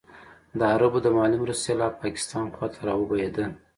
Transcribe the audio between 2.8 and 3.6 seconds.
راوبهېده.